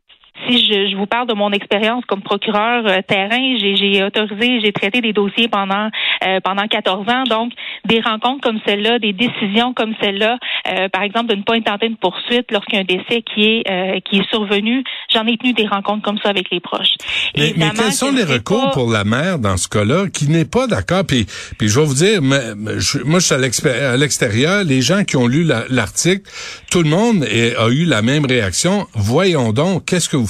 si 0.47 0.67
je, 0.67 0.91
je, 0.91 0.97
vous 0.97 1.07
parle 1.07 1.29
de 1.29 1.35
mon 1.35 1.53
expérience 1.53 2.05
comme 2.07 2.23
procureur 2.23 2.85
euh, 2.87 3.01
terrain, 3.07 3.57
j'ai 3.59 4.03
autorisé, 4.03 4.61
j'ai 4.61 4.73
traité 4.73 5.01
des 5.01 5.13
dossiers 5.13 5.49
pendant 5.49 5.89
euh, 6.27 6.41
pendant 6.43 6.67
14 6.67 7.09
ans. 7.09 7.23
Donc, 7.25 7.53
des 7.85 8.01
rencontres 8.01 8.41
comme 8.41 8.59
celle-là, 8.67 8.99
des 8.99 9.13
décisions 9.13 9.73
comme 9.75 9.95
celle-là, 10.01 10.39
euh, 10.69 10.89
par 10.89 11.03
exemple, 11.03 11.29
de 11.29 11.37
ne 11.37 11.43
pas 11.43 11.55
intenter 11.55 11.87
une 11.87 11.97
poursuite 11.97 12.51
lorsqu'il 12.51 12.75
y 12.75 12.79
a 12.79 12.81
un 12.81 12.85
décès 12.85 13.23
qui 13.23 13.45
est 13.45 14.03
qui 14.05 14.19
est 14.19 14.29
survenu. 14.29 14.83
J'en 15.13 15.27
ai 15.27 15.37
tenu 15.37 15.53
des 15.53 15.67
rencontres 15.67 16.03
comme 16.03 16.19
ça 16.19 16.31
avec 16.31 16.51
les 16.51 16.61
proches. 16.61 16.95
Mais, 17.37 17.55
mais 17.57 17.71
quels 17.75 17.93
sont 17.93 18.13
les 18.13 18.25
recours 18.25 18.71
pour 18.73 18.91
la 18.91 19.05
mère 19.05 19.39
dans 19.39 19.57
ce 19.57 19.69
cas-là 19.69 20.09
qui 20.13 20.29
n'est 20.29 20.45
pas 20.45 20.67
d'accord? 20.67 21.05
Puis, 21.07 21.27
puis 21.59 21.69
je 21.69 21.79
vais 21.79 21.87
vous 21.87 21.95
dire, 21.95 22.21
moi, 22.23 23.19
je 23.19 23.25
suis 23.25 23.35
à 23.35 23.97
l'extérieur. 23.97 24.65
Les 24.65 24.83
gens 24.83 25.05
qui 25.05 25.17
ont 25.17 25.27
lu 25.27 25.45
l'article, 25.71 26.29
tout 26.71 26.83
le 26.83 26.89
monde 26.89 27.25
a 27.25 27.69
eu 27.69 27.85
la 27.85 28.03
même 28.03 28.27
réaction. 28.27 28.87
Voyons 28.95 29.53
donc, 29.53 29.85
qu'est-ce 29.85 30.09
que 30.09 30.17
vous 30.17 30.24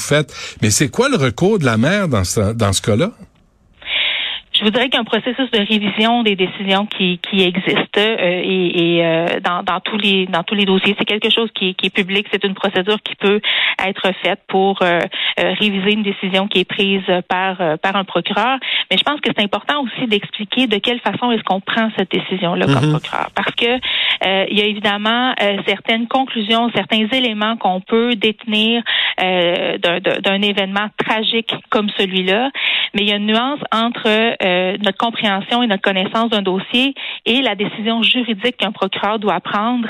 Mais 0.63 0.71
c'est 0.71 0.89
quoi 0.89 1.09
le 1.09 1.17
recours 1.17 1.59
de 1.59 1.65
la 1.65 1.77
mère 1.77 2.09
dans 2.09 2.25
ce, 2.25 2.53
dans 2.53 2.73
ce 2.73 2.83
cas-là? 2.83 3.13
Je 4.64 4.71
voudrais 4.71 4.88
qu'un 4.88 5.04
processus 5.04 5.50
de 5.50 5.59
révision 5.59 6.23
des 6.23 6.37
décisions 6.37 6.87
qui, 6.87 7.18
qui 7.18 7.42
existe 7.42 7.99
euh, 7.99 8.16
et, 8.18 8.97
et 8.97 9.04
euh, 9.04 9.26
dans, 9.44 9.62
dans, 9.62 9.78
tous 9.80 9.99
les 9.99 10.25
dans 10.25 10.42
tous 10.42 10.54
les 10.54 10.64
dossiers, 10.64 10.97
c'est 10.99 11.04
quelque 11.04 11.28
chose 11.28 11.50
qui, 11.54 11.75
qui 11.75 11.88
est 11.88 11.94
public. 11.94 12.26
C'est 12.33 12.42
une 12.44 12.54
procédure 12.54 12.97
qui 13.02 13.14
peut 13.14 13.42
être 13.87 14.11
faite 14.23 14.40
pour 14.49 14.80
euh, 14.80 15.00
réviser 15.37 15.92
une 15.92 16.02
décision 16.02 16.49
qui 16.49 16.61
est 16.61 16.64
prise 16.64 17.02
par 17.28 17.59
par 17.83 17.94
un 17.94 18.04
procureur. 18.04 18.59
Mais 18.90 18.97
je 18.97 19.02
pense 19.02 19.21
que 19.21 19.28
c'est 19.37 19.44
important 19.44 19.83
aussi 19.83 20.06
d'expliquer 20.06 20.66
de 20.66 20.78
quelle 20.78 21.00
façon 21.00 21.30
est-ce 21.30 21.42
qu'on 21.42 21.61
prend 21.61 21.90
cette 21.99 22.11
décision-là 22.11 22.64
comme 22.64 22.76
mm-hmm. 22.76 22.90
procureur, 22.90 23.28
parce 23.35 23.54
que 23.56 23.78
il 24.50 24.59
y 24.59 24.62
a 24.62 24.64
évidemment 24.64 25.35
certaines 25.66 26.09
conclusions, 26.09 26.71
certains 26.75 27.06
éléments 27.12 27.59
qu'on 27.59 27.83
peut 27.83 28.16
détenir 28.16 28.83
d'un 29.18 30.42
événement 30.42 30.88
tragique 30.97 31.52
comme 31.68 31.90
celui-là, 31.99 32.50
mais 32.95 33.03
il 33.03 33.09
y 33.09 33.13
a 33.13 33.17
une 33.17 33.27
nuance 33.27 33.61
entre 33.73 34.07
euh, 34.07 34.77
notre 34.83 34.99
compréhension 34.99 35.63
et 35.63 35.67
notre 35.67 35.83
connaissance 35.83 36.31
d'un 36.31 36.43
dossier 36.43 36.95
et 37.27 37.43
la 37.43 37.55
décision 37.55 38.03
juridique 38.03 38.57
qu'un 38.57 38.73
procureur 38.73 39.19
doit 39.19 39.41
prendre 39.41 39.89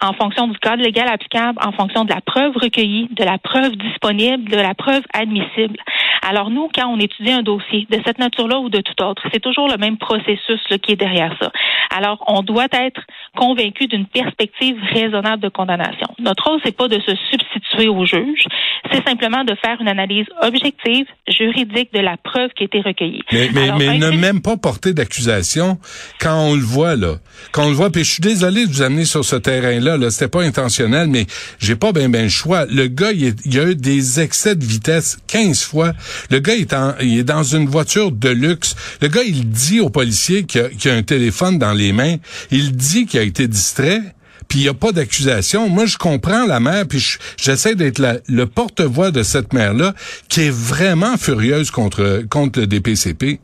en 0.00 0.12
fonction 0.12 0.46
du 0.46 0.58
cadre 0.58 0.82
légal 0.82 1.08
applicable, 1.08 1.58
en 1.62 1.72
fonction 1.72 2.04
de 2.04 2.12
la 2.12 2.20
preuve 2.20 2.56
recueillie, 2.56 3.08
de 3.10 3.24
la 3.24 3.38
preuve 3.38 3.76
disponible, 3.76 4.48
de 4.48 4.56
la 4.56 4.74
preuve 4.74 5.02
admissible. 5.12 5.76
Alors 6.22 6.50
nous, 6.50 6.68
quand 6.74 6.86
on 6.88 6.98
étudie 6.98 7.32
un 7.32 7.42
dossier 7.42 7.86
de 7.90 8.00
cette 8.04 8.18
nature-là 8.18 8.60
ou 8.60 8.68
de 8.68 8.80
tout 8.80 9.02
autre, 9.02 9.22
c'est 9.32 9.40
toujours 9.40 9.68
le 9.68 9.76
même 9.76 9.96
processus 9.96 10.60
qui 10.82 10.92
est 10.92 10.96
derrière 10.96 11.34
ça. 11.40 11.50
Alors 11.90 12.22
on 12.26 12.42
doit 12.42 12.68
être 12.72 13.00
convaincu 13.36 13.86
d'une 13.86 14.06
perspective 14.06 14.76
raisonnable 14.92 15.42
de 15.42 15.48
condamnation. 15.48 16.08
Notre 16.18 16.48
rôle, 16.48 16.60
c'est 16.64 16.76
pas 16.76 16.88
de 16.88 17.00
se 17.00 17.14
substituer 17.30 17.47
au 17.86 18.04
juge, 18.04 18.44
c'est 18.92 19.06
simplement 19.06 19.44
de 19.44 19.54
faire 19.54 19.76
une 19.80 19.88
analyse 19.88 20.26
objective, 20.42 21.06
juridique 21.28 21.92
de 21.92 22.00
la 22.00 22.16
preuve 22.16 22.50
qui 22.56 22.64
a 22.64 22.66
été 22.66 22.80
recueillie. 22.80 23.22
Mais, 23.32 23.50
mais, 23.78 23.98
ne 23.98 24.10
même 24.10 24.40
pas 24.40 24.56
porter 24.56 24.92
d'accusation 24.92 25.78
quand 26.20 26.40
on 26.40 26.54
le 26.54 26.62
voit 26.62 26.96
là. 26.96 27.16
Quand 27.52 27.66
on 27.66 27.68
le 27.68 27.74
voit, 27.74 27.90
puis 27.90 28.04
je 28.04 28.12
suis 28.12 28.20
désolé 28.20 28.66
de 28.66 28.72
vous 28.72 28.82
amener 28.82 29.04
sur 29.04 29.24
ce 29.24 29.36
terrain-là, 29.36 29.96
là, 29.96 30.10
c'était 30.10 30.28
pas 30.28 30.42
intentionnel, 30.42 31.08
mais 31.08 31.26
j'ai 31.58 31.76
pas 31.76 31.92
bien 31.92 32.08
ben 32.08 32.24
le 32.24 32.28
choix. 32.28 32.66
Le 32.66 32.88
gars, 32.88 33.12
il, 33.12 33.34
y 33.44 33.58
a 33.58 33.64
eu 33.64 33.76
des 33.76 34.20
excès 34.20 34.56
de 34.56 34.64
vitesse 34.64 35.18
15 35.28 35.62
fois. 35.62 35.92
Le 36.30 36.40
gars, 36.40 36.54
il 36.54 36.62
est, 36.62 36.74
il 37.02 37.18
est 37.18 37.24
dans 37.24 37.42
une 37.42 37.66
voiture 37.66 38.10
de 38.10 38.30
luxe. 38.30 38.74
Le 39.00 39.08
gars, 39.08 39.22
il 39.26 39.48
dit 39.48 39.80
au 39.80 39.90
policier 39.90 40.44
qu'il 40.44 40.62
a, 40.62 40.92
a 40.92 40.96
un 40.96 41.02
téléphone 41.02 41.58
dans 41.58 41.72
les 41.72 41.92
mains. 41.92 42.16
Il 42.50 42.72
dit 42.72 43.06
qu'il 43.06 43.20
a 43.20 43.22
été 43.22 43.46
distrait 43.46 44.02
puis 44.48 44.60
il 44.60 44.62
n'y 44.62 44.68
a 44.68 44.74
pas 44.74 44.92
d'accusation. 44.92 45.68
Moi, 45.68 45.86
je 45.86 45.98
comprends 45.98 46.46
la 46.46 46.60
mère, 46.60 46.84
puis 46.88 47.02
j'essaie 47.36 47.74
d'être 47.74 48.00
le 48.28 48.46
porte-voix 48.46 49.10
de 49.10 49.22
cette 49.22 49.52
mère-là, 49.52 49.92
qui 50.28 50.46
est 50.46 50.50
vraiment 50.50 51.16
furieuse 51.16 51.70
contre, 51.70 52.22
contre 52.28 52.60
le 52.60 52.66
DPCP. 52.66 53.40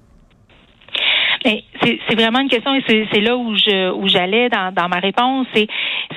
C'est 1.82 2.14
vraiment 2.14 2.40
une 2.40 2.48
question 2.48 2.74
et 2.74 3.06
c'est 3.12 3.20
là 3.20 3.36
où 3.36 3.54
je 3.54 3.92
où 3.92 4.08
j'allais 4.08 4.48
dans, 4.48 4.72
dans 4.72 4.88
ma 4.88 4.98
réponse. 4.98 5.46
C'est 5.54 5.66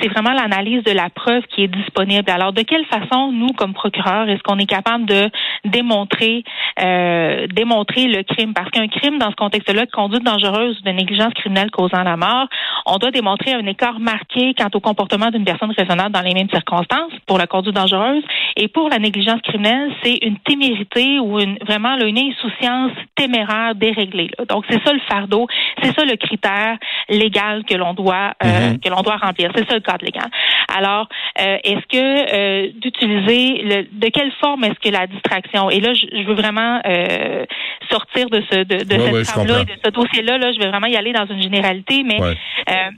c'est 0.01 0.07
vraiment 0.09 0.31
l'analyse 0.31 0.83
de 0.83 0.91
la 0.91 1.09
preuve 1.09 1.43
qui 1.47 1.63
est 1.63 1.67
disponible. 1.67 2.29
Alors, 2.29 2.53
de 2.53 2.61
quelle 2.61 2.85
façon, 2.85 3.31
nous, 3.31 3.49
comme 3.57 3.73
procureurs, 3.73 4.29
est-ce 4.29 4.41
qu'on 4.43 4.57
est 4.57 4.65
capable 4.65 5.05
de 5.05 5.29
démontrer 5.65 6.43
euh, 6.79 7.47
démontrer 7.47 8.07
le 8.07 8.23
crime? 8.23 8.53
Parce 8.53 8.69
qu'un 8.69 8.87
crime, 8.87 9.17
dans 9.17 9.31
ce 9.31 9.35
contexte-là, 9.35 9.85
de 9.85 9.91
conduite 9.91 10.23
dangereuse 10.23 10.79
ou 10.79 10.83
de 10.83 10.91
négligence 10.91 11.33
criminelle 11.33 11.71
causant 11.71 12.03
la 12.03 12.17
mort, 12.17 12.47
on 12.85 12.97
doit 12.97 13.11
démontrer 13.11 13.53
un 13.53 13.65
écart 13.65 13.99
marqué 13.99 14.53
quant 14.53 14.69
au 14.73 14.79
comportement 14.79 15.29
d'une 15.29 15.45
personne 15.45 15.71
raisonnable 15.77 16.11
dans 16.11 16.21
les 16.21 16.33
mêmes 16.33 16.49
circonstances 16.49 17.11
pour 17.25 17.37
la 17.37 17.47
conduite 17.47 17.75
dangereuse. 17.75 18.23
Et 18.55 18.67
pour 18.67 18.89
la 18.89 18.99
négligence 18.99 19.41
criminelle, 19.41 19.91
c'est 20.03 20.17
une 20.21 20.37
témérité 20.39 21.19
ou 21.19 21.39
une, 21.39 21.57
vraiment 21.65 21.95
une 21.97 22.17
insouciance 22.17 22.91
téméraire 23.15 23.75
déréglée. 23.75 24.31
Donc, 24.49 24.65
c'est 24.69 24.83
ça 24.83 24.93
le 24.93 24.99
fardeau, 25.07 25.47
c'est 25.81 25.93
ça 25.97 26.05
le 26.05 26.15
critère 26.15 26.77
légal 27.09 27.63
que 27.65 27.75
l'on 27.75 27.93
doit 27.93 28.33
euh, 28.43 28.47
mm-hmm. 28.47 28.79
que 28.79 28.89
l'on 28.89 29.01
doit 29.01 29.17
remplir. 29.17 29.51
C'est 29.55 29.69
ça 29.69 29.79
cadre 29.87 30.05
légal. 30.05 30.29
Alors, 30.75 31.07
euh, 31.39 31.57
est-ce 31.63 31.85
que 31.87 31.97
euh, 31.97 32.71
d'utiliser 32.75 33.61
le, 33.63 33.83
de 33.91 34.09
quelle 34.09 34.31
forme 34.39 34.63
est-ce 34.65 34.79
que 34.79 34.93
la 34.93 35.07
distraction? 35.07 35.69
Et 35.69 35.79
là, 35.79 35.93
je, 35.93 36.27
veux 36.27 36.35
vraiment 36.35 36.81
euh, 36.85 37.45
sortir 37.89 38.29
de 38.29 38.43
ce 38.51 38.63
de, 38.63 38.83
de 38.83 38.99
cette 38.99 39.33
trame-là 39.33 39.61
et 39.61 39.65
de 39.65 39.79
ce 39.83 39.89
dossier-là. 39.91 40.37
Là, 40.37 40.51
je 40.51 40.59
vais 40.59 40.69
vraiment 40.69 40.87
y 40.87 40.95
aller 40.95 41.13
dans 41.13 41.25
une 41.25 41.41
généralité, 41.41 42.03
mais 42.03 42.19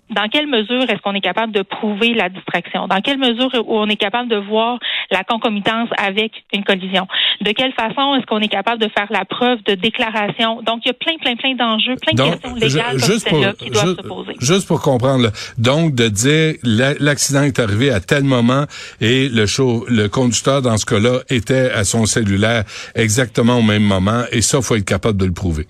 dans 0.09 0.27
quelle 0.29 0.47
mesure 0.47 0.83
est-ce 0.83 1.01
qu'on 1.01 1.13
est 1.13 1.21
capable 1.21 1.53
de 1.53 1.61
prouver 1.61 2.13
la 2.13 2.29
distraction? 2.29 2.87
Dans 2.87 3.01
quelle 3.01 3.19
mesure 3.19 3.49
on 3.67 3.87
est 3.87 3.95
capable 3.95 4.29
de 4.29 4.37
voir 4.37 4.79
la 5.11 5.23
concomitance 5.23 5.89
avec 5.97 6.31
une 6.53 6.63
collision? 6.63 7.07
De 7.41 7.51
quelle 7.51 7.73
façon 7.73 8.15
est-ce 8.15 8.25
qu'on 8.25 8.39
est 8.39 8.47
capable 8.47 8.81
de 8.81 8.89
faire 8.89 9.07
la 9.11 9.25
preuve 9.25 9.61
de 9.63 9.75
déclaration? 9.75 10.61
Donc, 10.63 10.81
il 10.85 10.87
y 10.87 10.91
a 10.91 10.93
plein, 10.93 11.17
plein, 11.17 11.35
plein 11.35 11.55
d'enjeux, 11.55 11.95
plein 12.01 12.13
de 12.13 12.31
questions 12.31 12.55
légales 12.55 12.99
comme 12.99 13.19
celle-là 13.19 13.53
qui 13.53 13.69
doivent 13.69 13.95
se 13.95 14.07
poser. 14.07 14.33
Juste 14.39 14.67
pour 14.67 14.81
comprendre, 14.81 15.29
donc 15.57 15.93
de 15.93 16.07
dire 16.07 16.55
l'accident 16.99 17.43
est 17.43 17.59
arrivé 17.59 17.91
à 17.91 17.99
tel 17.99 18.23
moment 18.23 18.65
et 19.01 19.29
le, 19.29 19.45
show, 19.45 19.85
le 19.87 20.07
conducteur, 20.07 20.61
dans 20.61 20.77
ce 20.77 20.85
cas-là, 20.85 21.19
était 21.29 21.71
à 21.71 21.83
son 21.83 22.05
cellulaire 22.05 22.63
exactement 22.95 23.57
au 23.57 23.63
même 23.63 23.83
moment. 23.83 24.23
Et 24.31 24.41
ça, 24.41 24.61
faut 24.61 24.75
être 24.75 24.85
capable 24.85 25.17
de 25.17 25.25
le 25.25 25.33
prouver 25.33 25.67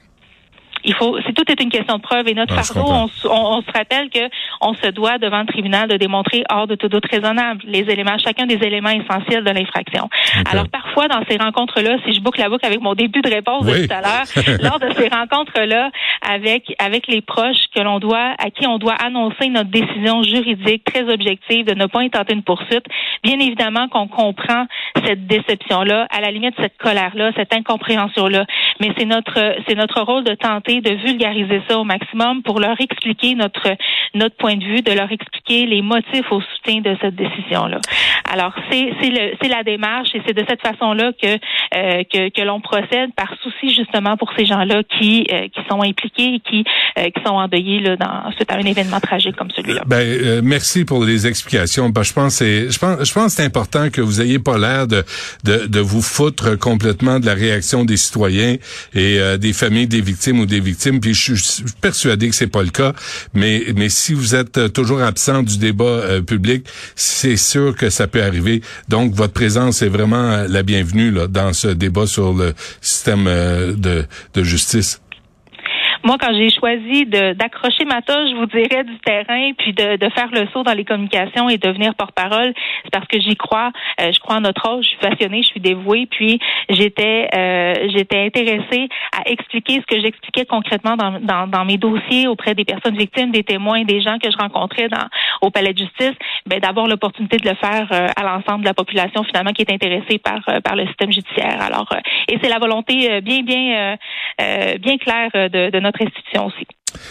il 0.83 0.93
faut, 0.93 1.17
c'est 1.25 1.33
tout 1.33 1.49
est 1.51 1.61
une 1.61 1.69
question 1.69 1.97
de 1.97 2.01
preuve 2.01 2.27
et 2.27 2.33
notre 2.33 2.55
ah, 2.57 2.63
fardeau, 2.63 2.89
on, 2.89 3.09
on, 3.29 3.61
se 3.61 3.71
rappelle 3.73 4.09
que 4.09 4.29
on 4.61 4.73
se 4.73 4.87
doit 4.87 5.17
devant 5.17 5.41
le 5.41 5.45
tribunal 5.45 5.89
de 5.89 5.97
démontrer 5.97 6.43
hors 6.49 6.67
de 6.67 6.75
tout 6.75 6.87
doute 6.87 7.05
raisonnable 7.09 7.61
les 7.65 7.81
éléments, 7.89 8.17
chacun 8.17 8.45
des 8.45 8.59
éléments 8.65 8.89
essentiels 8.89 9.43
de 9.43 9.51
l'infraction. 9.51 10.09
Alors 10.51 10.67
parfois 10.69 11.07
dans 11.07 11.21
ces 11.29 11.37
rencontres-là, 11.37 11.97
si 12.05 12.13
je 12.13 12.21
boucle 12.21 12.39
la 12.39 12.49
boucle 12.49 12.65
avec 12.65 12.81
mon 12.81 12.93
début 12.93 13.21
de 13.21 13.29
réponse 13.29 13.65
de 13.65 13.85
tout 13.85 13.93
à 13.93 14.01
l'heure, 14.01 14.59
lors 14.61 14.79
de 14.79 14.93
ces 14.95 15.09
rencontres-là 15.09 15.91
avec 16.21 16.73
avec 16.79 17.07
les 17.07 17.21
proches 17.21 17.67
que 17.75 17.81
l'on 17.81 17.99
doit, 17.99 18.35
à 18.37 18.49
qui 18.49 18.67
on 18.67 18.77
doit 18.77 18.95
annoncer 18.95 19.49
notre 19.49 19.69
décision 19.69 20.23
juridique 20.23 20.83
très 20.85 21.11
objective 21.11 21.65
de 21.65 21.73
ne 21.73 21.85
pas 21.85 22.01
intenter 22.01 22.33
une 22.33 22.43
poursuite, 22.43 22.85
bien 23.23 23.39
évidemment 23.39 23.87
qu'on 23.89 24.07
comprend 24.07 24.65
cette 25.05 25.27
déception-là, 25.27 26.07
à 26.09 26.21
la 26.21 26.31
limite 26.31 26.55
cette 26.59 26.77
colère-là, 26.77 27.31
cette 27.35 27.53
incompréhension-là, 27.53 28.45
mais 28.79 28.91
c'est 28.97 29.05
notre 29.05 29.55
c'est 29.67 29.75
notre 29.75 30.01
rôle 30.01 30.23
de 30.23 30.33
tenter 30.35 30.78
de 30.81 30.91
vulgariser 30.91 31.61
ça 31.67 31.77
au 31.77 31.83
maximum 31.83 32.43
pour 32.43 32.59
leur 32.59 32.79
expliquer 32.79 33.35
notre 33.35 33.75
notre 34.15 34.35
point 34.35 34.55
de 34.55 34.63
vue, 34.63 34.81
de 34.81 34.91
leur 34.91 35.11
expliquer 35.11 35.65
les 35.65 35.81
motifs 35.81 36.31
au 36.31 36.41
soutien 36.41 36.81
de 36.81 36.95
cette 37.01 37.15
décision-là. 37.15 37.79
Alors 38.25 38.53
c'est 38.69 38.93
c'est 39.01 39.37
c'est 39.41 39.49
la 39.49 39.63
démarche 39.63 40.09
et 40.13 40.21
c'est 40.25 40.33
de 40.33 40.43
cette 40.47 40.61
façon-là 40.61 41.11
que 41.21 41.27
euh, 41.27 42.03
que, 42.11 42.29
que 42.29 42.41
l'on 42.41 42.61
procède 42.61 43.13
par 43.15 43.33
souci 43.41 43.73
justement 43.73 44.17
pour 44.17 44.31
ces 44.37 44.45
gens-là 44.45 44.81
qui 44.83 45.25
euh, 45.31 45.47
qui 45.47 45.61
sont 45.69 45.81
impliqués 45.81 46.35
et 46.35 46.39
qui 46.39 46.63
euh, 46.97 47.09
qui 47.09 47.23
sont 47.25 47.33
endeuillés 47.33 47.79
là 47.79 47.95
dans 47.95 48.31
suite 48.33 48.51
à 48.51 48.55
un 48.55 48.65
événement 48.65 48.99
tragique 48.99 49.35
comme 49.35 49.51
celui-là. 49.51 49.83
Ben 49.85 50.41
merci 50.43 50.85
pour 50.85 51.03
les 51.03 51.27
explications. 51.27 51.89
Ben, 51.89 52.03
je 52.03 52.13
pense 52.13 52.35
c'est 52.35 52.69
je 52.69 52.79
pense 52.79 53.03
je 53.03 53.13
pense 53.13 53.33
c'est 53.33 53.45
important 53.45 53.89
que 53.89 54.01
vous 54.01 54.21
ayez 54.21 54.39
pas 54.39 54.57
l'air 54.57 54.87
de, 54.87 55.03
de 55.43 55.67
de 55.67 55.79
vous 55.79 56.01
foutre 56.01 56.57
complètement 56.57 57.19
de 57.19 57.25
la 57.25 57.33
réaction 57.33 57.85
des 57.85 57.97
citoyens 57.97 58.55
et 58.93 59.19
des 59.37 59.53
familles 59.53 59.87
des 59.87 60.01
victimes 60.01 60.39
ou 60.39 60.45
des 60.45 60.58
victimes. 60.59 60.99
Puis 60.99 61.13
je 61.13 61.35
suis 61.35 61.63
persuadé 61.81 62.29
que 62.29 62.35
c'est 62.35 62.47
pas 62.47 62.63
le 62.63 62.69
cas. 62.69 62.93
Mais 63.33 63.65
mais 63.75 63.89
si 63.89 64.13
vous 64.13 64.35
êtes 64.35 64.73
toujours 64.73 65.01
absent 65.01 65.43
du 65.43 65.57
débat 65.57 66.21
public, 66.25 66.65
c'est 66.95 67.37
sûr 67.37 67.75
que 67.75 67.89
ça 67.89 68.07
peut 68.07 68.23
arriver. 68.23 68.61
Donc 68.87 69.13
votre 69.13 69.33
présence 69.33 69.81
est 69.81 69.89
vraiment 69.89 70.45
la 70.47 70.63
bienvenue 70.63 71.11
là, 71.11 71.27
dans 71.27 71.53
ce 71.53 71.67
débat 71.67 72.07
sur 72.07 72.33
le 72.33 72.53
système 72.81 73.25
de, 73.25 74.05
de 74.33 74.43
justice. 74.43 75.01
Moi, 76.09 76.17
quand 76.19 76.33
j'ai 76.33 76.49
choisi 76.49 77.05
d'accrocher 77.05 77.85
ma 77.85 78.01
toche, 78.01 78.31
je 78.31 78.35
vous 78.35 78.47
dirais, 78.47 78.83
du 78.83 78.97
terrain, 79.05 79.51
puis 79.55 79.73
de, 79.73 79.95
de, 79.95 80.09
faire 80.09 80.29
le 80.31 80.47
saut 80.51 80.63
dans 80.63 80.73
les 80.73 80.83
communications 80.83 81.49
et 81.49 81.59
devenir 81.59 81.93
porte-parole, 81.93 82.51
c'est 82.83 82.89
parce 82.91 83.05
que 83.05 83.19
j'y 83.19 83.35
crois. 83.35 83.71
Euh, 84.01 84.11
je 84.11 84.19
crois 84.19 84.37
en 84.37 84.41
notre 84.41 84.67
âge, 84.67 84.85
je 84.85 84.89
suis 84.89 84.97
passionnée, 84.97 85.43
je 85.43 85.49
suis 85.49 85.59
dévouée, 85.59 86.07
puis 86.07 86.39
j'étais 86.67 87.29
euh, 87.35 87.89
j'étais 87.95 88.25
intéressée 88.25 88.89
à 89.15 89.29
expliquer 89.29 89.81
ce 89.81 89.95
que 89.95 90.01
j'expliquais 90.01 90.45
concrètement 90.45 90.95
dans, 90.97 91.19
dans, 91.19 91.45
dans, 91.45 91.63
mes 91.63 91.77
dossiers 91.77 92.25
auprès 92.25 92.55
des 92.55 92.65
personnes 92.65 92.97
victimes, 92.97 93.29
des 93.29 93.43
témoins, 93.43 93.83
des 93.83 94.01
gens 94.01 94.17
que 94.17 94.31
je 94.31 94.37
rencontrais 94.37 94.87
dans, 94.89 95.05
au 95.43 95.51
palais 95.51 95.73
de 95.73 95.77
justice, 95.77 96.17
ben, 96.47 96.59
d'avoir 96.59 96.87
l'opportunité 96.87 97.37
de 97.37 97.47
le 97.47 97.55
faire 97.55 97.87
euh, 97.91 98.07
à 98.15 98.23
l'ensemble 98.23 98.61
de 98.61 98.67
la 98.69 98.73
population 98.73 99.23
finalement 99.25 99.51
qui 99.51 99.61
est 99.61 99.71
intéressée 99.71 100.17
par, 100.17 100.39
par 100.63 100.75
le 100.75 100.87
système 100.87 101.11
judiciaire. 101.11 101.61
Alors, 101.61 101.93
et 102.27 102.39
c'est 102.41 102.49
la 102.49 102.57
volonté 102.57 103.21
bien, 103.21 103.43
bien, 103.43 103.95
bien 104.79 104.97
claire 104.97 105.29
de, 105.33 105.69
de 105.69 105.79
notre 105.99 106.11
institution 106.11 106.45
aussi. 106.47 106.65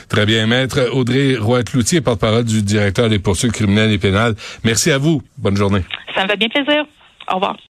Très 0.09 0.27
bien, 0.27 0.47
maître 0.47 0.91
Audrey 0.93 1.37
Roy-Cloutier, 1.37 2.01
porte-parole 2.01 2.45
du 2.45 2.63
directeur 2.63 3.09
des 3.09 3.19
poursuites 3.19 3.53
criminelles 3.53 3.93
et 3.93 3.99
pénales. 3.99 4.35
Merci 4.65 4.91
à 4.91 4.99
vous. 4.99 5.23
Bonne 5.37 5.57
journée. 5.57 5.83
Ça 6.15 6.25
me 6.25 6.29
fait 6.29 6.37
bien 6.37 6.49
plaisir. 6.49 6.85
Au 7.31 7.35
revoir. 7.37 7.57